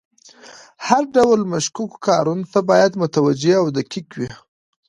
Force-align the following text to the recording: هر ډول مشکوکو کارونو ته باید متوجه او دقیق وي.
هر 0.87 1.03
ډول 1.15 1.39
مشکوکو 1.53 1.97
کارونو 2.07 2.45
ته 2.53 2.59
باید 2.69 2.99
متوجه 3.03 3.53
او 3.61 3.67
دقیق 3.77 4.07
وي. 4.19 4.29